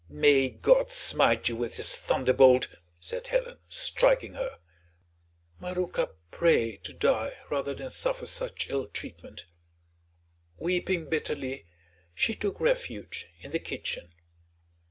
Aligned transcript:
"May 0.09 0.49
God 0.49 0.89
smite 0.89 1.47
you 1.47 1.55
with 1.55 1.75
his 1.75 1.95
thunderbolt," 1.95 2.67
said 2.99 3.27
Helen, 3.27 3.59
striking 3.69 4.33
her. 4.33 4.57
Marouckla 5.61 6.09
prayed 6.31 6.83
to 6.85 6.93
die 6.93 7.37
rather 7.51 7.75
than 7.75 7.91
suffer 7.91 8.25
such 8.25 8.67
ill 8.71 8.87
treatment. 8.87 9.45
Weeping 10.57 11.07
bitterly, 11.07 11.67
she 12.15 12.33
took 12.33 12.59
refuge 12.59 13.27
in 13.41 13.51
the 13.51 13.59
kitchen. 13.59 14.15